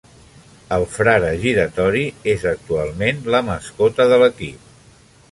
El 0.75 0.85
"Frare 0.93 1.27
giratori" 1.43 2.01
és 2.33 2.45
actualment 2.53 3.19
la 3.35 3.41
mascota 3.51 4.07
de 4.13 4.19
l'equip. 4.23 4.97